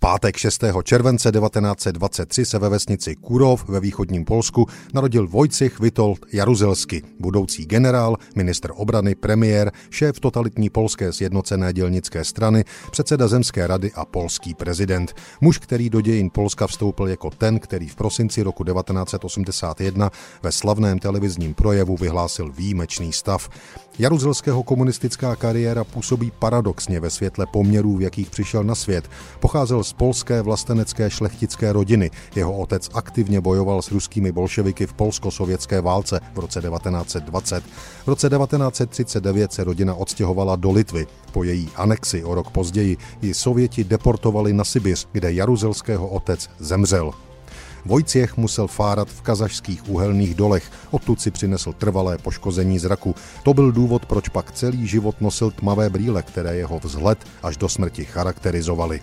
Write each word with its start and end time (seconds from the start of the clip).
pátek 0.00 0.36
6. 0.36 0.64
července 0.82 1.32
1923 1.32 2.44
se 2.44 2.58
ve 2.58 2.68
vesnici 2.68 3.16
Kurov 3.16 3.68
ve 3.68 3.80
východním 3.80 4.24
Polsku 4.24 4.66
narodil 4.94 5.28
Vojcich 5.28 5.80
Witold 5.80 6.18
Jaruzelsky, 6.32 7.02
budoucí 7.18 7.66
generál, 7.66 8.16
ministr 8.36 8.70
obrany, 8.74 9.14
premiér, 9.14 9.72
šéf 9.90 10.20
totalitní 10.20 10.70
polské 10.70 11.12
sjednocené 11.12 11.72
dělnické 11.72 12.24
strany, 12.24 12.64
předseda 12.90 13.28
zemské 13.28 13.66
rady 13.66 13.92
a 13.94 14.04
polský 14.04 14.54
prezident. 14.54 15.14
Muž, 15.40 15.58
který 15.58 15.90
do 15.90 16.00
dějin 16.00 16.30
Polska 16.30 16.66
vstoupil 16.66 17.08
jako 17.08 17.30
ten, 17.30 17.58
který 17.58 17.88
v 17.88 17.96
prosinci 17.96 18.42
roku 18.42 18.64
1981 18.64 20.10
ve 20.42 20.52
slavném 20.52 20.98
televizním 20.98 21.54
projevu 21.54 21.96
vyhlásil 21.96 22.52
výjimečný 22.52 23.12
stav. 23.12 23.48
Jaruzelského 23.98 24.62
komunistická 24.62 25.36
kariéra 25.36 25.84
působí 25.84 26.32
paradoxně 26.38 27.00
ve 27.00 27.10
světle 27.10 27.46
poměrů, 27.46 27.96
v 27.96 28.02
jakých 28.02 28.30
přišel 28.30 28.64
na 28.64 28.74
svět. 28.74 29.10
Pocházel 29.40 29.84
polské 29.92 30.42
vlastenecké 30.42 31.10
šlechtické 31.10 31.72
rodiny. 31.72 32.10
Jeho 32.34 32.56
otec 32.56 32.90
aktivně 32.94 33.40
bojoval 33.40 33.82
s 33.82 33.90
ruskými 33.90 34.32
bolševiky 34.32 34.86
v 34.86 34.92
polsko-sovětské 34.92 35.80
válce 35.80 36.20
v 36.34 36.38
roce 36.38 36.60
1920. 36.60 37.64
V 38.04 38.08
roce 38.08 38.28
1939 38.28 39.52
se 39.52 39.64
rodina 39.64 39.94
odstěhovala 39.94 40.56
do 40.56 40.70
Litvy. 40.70 41.06
Po 41.32 41.44
její 41.44 41.68
anexi 41.76 42.24
o 42.24 42.34
rok 42.34 42.50
později 42.50 42.96
ji 43.22 43.34
Sověti 43.34 43.84
deportovali 43.84 44.52
na 44.52 44.64
Sibiř, 44.64 45.08
kde 45.12 45.32
Jaruzelského 45.32 46.08
otec 46.08 46.50
zemřel. 46.58 47.12
Vojtěch 47.84 48.36
musel 48.36 48.66
fárat 48.66 49.08
v 49.08 49.22
kazašských 49.22 49.88
uhelných 49.88 50.34
dolech, 50.34 50.70
odtud 50.90 51.20
si 51.20 51.30
přinesl 51.30 51.72
trvalé 51.72 52.18
poškození 52.18 52.78
zraku. 52.78 53.14
To 53.42 53.54
byl 53.54 53.72
důvod, 53.72 54.06
proč 54.06 54.28
pak 54.28 54.52
celý 54.52 54.86
život 54.86 55.20
nosil 55.20 55.50
tmavé 55.50 55.90
brýle, 55.90 56.22
které 56.22 56.56
jeho 56.56 56.78
vzhled 56.78 57.18
až 57.42 57.56
do 57.56 57.68
smrti 57.68 58.04
charakterizovaly. 58.04 59.00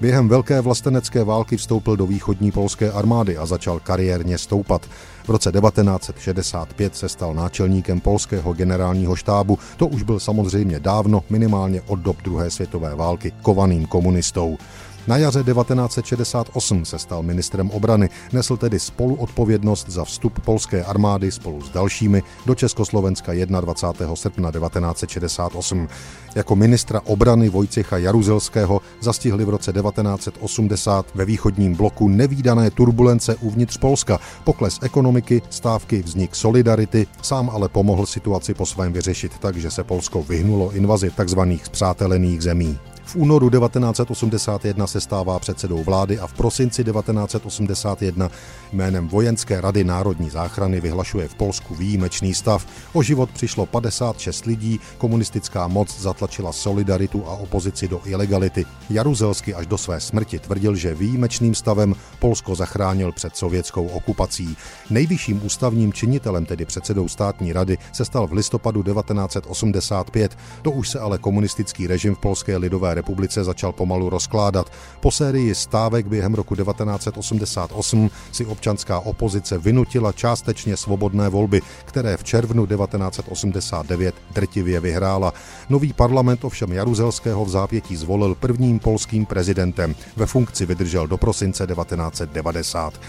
Během 0.00 0.28
velké 0.28 0.60
vlastenecké 0.60 1.24
války 1.24 1.56
vstoupil 1.56 1.96
do 1.96 2.06
východní 2.06 2.52
polské 2.52 2.92
armády 2.92 3.36
a 3.36 3.46
začal 3.46 3.80
kariérně 3.80 4.38
stoupat. 4.38 4.86
V 5.24 5.28
roce 5.28 5.52
1965 5.52 6.96
se 6.96 7.08
stal 7.08 7.34
náčelníkem 7.34 8.00
polského 8.00 8.52
generálního 8.52 9.16
štábu. 9.16 9.58
To 9.76 9.86
už 9.86 10.02
byl 10.02 10.20
samozřejmě 10.20 10.80
dávno, 10.80 11.22
minimálně 11.30 11.82
od 11.86 11.98
dob 11.98 12.22
druhé 12.22 12.50
světové 12.50 12.94
války, 12.94 13.32
kovaným 13.42 13.86
komunistou. 13.86 14.58
Na 15.06 15.16
jaře 15.16 15.44
1968 15.44 16.84
se 16.84 16.98
stal 16.98 17.22
ministrem 17.22 17.70
obrany, 17.70 18.10
nesl 18.32 18.56
tedy 18.56 18.80
spoluodpovědnost 18.80 19.88
za 19.88 20.04
vstup 20.04 20.40
polské 20.40 20.84
armády 20.84 21.32
spolu 21.32 21.62
s 21.62 21.70
dalšími 21.70 22.22
do 22.46 22.54
Československa 22.54 23.32
21. 23.60 24.16
srpna 24.16 24.52
1968. 24.52 25.88
Jako 26.34 26.56
ministra 26.56 27.00
obrany 27.04 27.48
Vojcecha 27.48 27.98
Jaruzelského 27.98 28.80
zastihli 29.00 29.44
v 29.44 29.48
roce 29.48 29.72
1980 29.72 31.06
ve 31.14 31.24
východním 31.24 31.74
bloku 31.74 32.08
nevýdané 32.08 32.70
turbulence 32.70 33.36
uvnitř 33.36 33.78
Polska, 33.78 34.20
pokles 34.44 34.78
ekonomiky, 34.82 35.42
stávky, 35.50 36.02
vznik 36.02 36.34
solidarity, 36.34 37.06
sám 37.22 37.50
ale 37.50 37.68
pomohl 37.68 38.06
situaci 38.06 38.54
po 38.54 38.66
svém 38.66 38.92
vyřešit 38.92 39.38
tak, 39.38 39.56
že 39.56 39.70
se 39.70 39.84
Polsko 39.84 40.22
vyhnulo 40.22 40.72
invazi 40.72 41.10
tzv. 41.10 41.40
zpřátelených 41.62 42.42
zemí. 42.42 42.78
V 43.10 43.16
únoru 43.16 43.50
1981 43.50 44.86
se 44.86 45.00
stává 45.00 45.38
předsedou 45.38 45.82
vlády 45.82 46.18
a 46.18 46.26
v 46.26 46.32
prosinci 46.32 46.84
1981 46.84 48.30
jménem 48.72 49.08
Vojenské 49.08 49.60
rady 49.60 49.84
národní 49.84 50.30
záchrany 50.30 50.80
vyhlašuje 50.80 51.28
v 51.28 51.34
Polsku 51.34 51.74
výjimečný 51.74 52.34
stav. 52.34 52.66
O 52.92 53.02
život 53.02 53.30
přišlo 53.30 53.66
56 53.66 54.46
lidí, 54.46 54.80
komunistická 54.98 55.68
moc 55.68 56.00
zatlačila 56.00 56.52
solidaritu 56.52 57.24
a 57.26 57.30
opozici 57.30 57.88
do 57.88 58.00
ilegality. 58.04 58.66
Jaruzelsky 58.90 59.54
až 59.54 59.66
do 59.66 59.78
své 59.78 60.00
smrti 60.00 60.38
tvrdil, 60.38 60.76
že 60.76 60.94
výjimečným 60.94 61.54
stavem 61.54 61.94
Polsko 62.18 62.54
zachránil 62.54 63.12
před 63.12 63.36
sovětskou 63.36 63.86
okupací. 63.86 64.56
Nejvyšším 64.90 65.46
ústavním 65.46 65.92
činitelem, 65.92 66.46
tedy 66.46 66.64
předsedou 66.64 67.08
státní 67.08 67.52
rady, 67.52 67.78
se 67.92 68.04
stal 68.04 68.26
v 68.26 68.32
listopadu 68.32 68.82
1985. 68.82 70.38
To 70.62 70.70
už 70.70 70.88
se 70.88 71.00
ale 71.00 71.18
komunistický 71.18 71.86
režim 71.86 72.14
v 72.14 72.18
Polské 72.18 72.56
lidové 72.56 72.99
republice 73.00 73.44
začal 73.44 73.72
pomalu 73.72 74.10
rozkládat. 74.10 74.72
Po 75.00 75.10
sérii 75.10 75.54
stávek 75.54 76.06
během 76.06 76.34
roku 76.34 76.54
1988 76.56 78.10
si 78.32 78.46
občanská 78.46 79.00
opozice 79.00 79.58
vynutila 79.58 80.12
částečně 80.12 80.76
svobodné 80.76 81.28
volby, 81.28 81.62
které 81.84 82.16
v 82.16 82.24
červnu 82.24 82.66
1989 82.66 84.14
drtivě 84.34 84.80
vyhrála. 84.80 85.32
Nový 85.68 85.92
parlament 85.92 86.44
ovšem 86.44 86.72
Jaruzelského 86.72 87.44
v 87.44 87.48
zápětí 87.48 87.96
zvolil 87.96 88.34
prvním 88.34 88.78
polským 88.78 89.26
prezidentem. 89.26 89.94
Ve 90.16 90.26
funkci 90.26 90.66
vydržel 90.66 91.06
do 91.06 91.16
prosince 91.16 91.66
1990. 91.66 93.00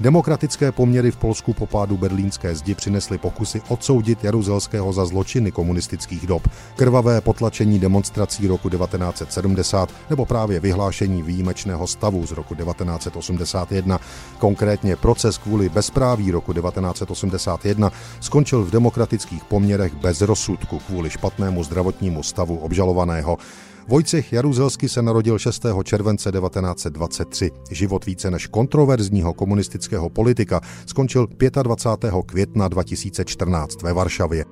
Demokratické 0.00 0.72
poměry 0.72 1.10
v 1.10 1.16
Polsku 1.16 1.52
po 1.52 1.66
pádu 1.66 1.96
berlínské 1.96 2.54
zdi 2.54 2.74
přinesly 2.74 3.18
pokusy 3.18 3.62
odsoudit 3.68 4.24
Jaruzelského 4.24 4.92
za 4.92 5.06
zločiny 5.06 5.52
komunistických 5.52 6.26
dob, 6.26 6.48
krvavé 6.76 7.20
potlačení 7.20 7.78
demonstrací 7.78 8.46
roku 8.46 8.70
1970 8.70 9.90
nebo 10.10 10.26
právě 10.26 10.60
vyhlášení 10.60 11.22
výjimečného 11.22 11.86
stavu 11.86 12.26
z 12.26 12.32
roku 12.32 12.54
1981. 12.54 14.00
Konkrétně 14.38 14.96
proces 14.96 15.38
kvůli 15.38 15.68
bezpráví 15.68 16.30
roku 16.30 16.52
1981 16.52 17.92
skončil 18.20 18.64
v 18.64 18.70
demokratických 18.70 19.44
poměrech 19.44 19.94
bez 19.94 20.20
rozsudku 20.20 20.78
kvůli 20.78 21.10
špatnému 21.10 21.64
zdravotnímu 21.64 22.22
stavu 22.22 22.56
obžalovaného. 22.56 23.38
Vojcech 23.88 24.32
Jaruzelsky 24.32 24.88
se 24.88 25.02
narodil 25.02 25.38
6. 25.38 25.66
července 25.84 26.32
1923. 26.32 27.50
Život 27.70 28.06
více 28.06 28.30
než 28.30 28.46
kontroverzního 28.46 29.34
komunistického 29.34 30.10
politika 30.10 30.60
skončil 30.86 31.28
25. 31.62 32.14
května 32.26 32.68
2014 32.68 33.82
ve 33.82 33.92
Varšavě. 33.92 34.44